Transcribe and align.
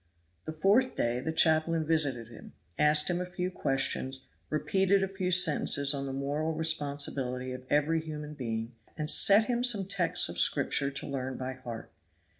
The 0.45 0.51
fourth 0.51 0.95
day 0.95 1.19
the 1.19 1.31
chaplain 1.31 1.85
visited 1.85 2.29
him, 2.29 2.53
asked 2.75 3.07
him 3.07 3.21
a 3.21 3.23
few 3.27 3.51
questions, 3.51 4.25
repeated 4.49 5.03
a 5.03 5.07
few 5.07 5.29
sentences 5.29 5.93
on 5.93 6.07
the 6.07 6.11
moral 6.11 6.53
responsibility 6.53 7.51
of 7.53 7.67
every 7.69 8.01
human 8.01 8.33
being, 8.33 8.73
and 8.97 9.11
set 9.11 9.45
him 9.45 9.63
some 9.63 9.85
texts 9.85 10.27
of 10.27 10.39
Scripture 10.39 10.89
to 10.89 11.05
learn 11.07 11.37
by 11.37 11.53
heart. 11.53 11.91